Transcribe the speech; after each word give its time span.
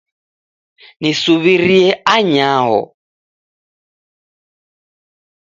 Nisuw'irie 1.01 1.89
anyaho 2.15 2.79